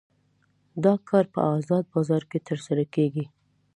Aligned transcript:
دا 0.83 0.93
کار 1.09 1.25
په 1.33 1.39
ازاد 1.57 1.85
بازار 1.93 2.23
کې 2.31 2.39
ترسره 2.47 2.83
کیږي. 2.93 3.25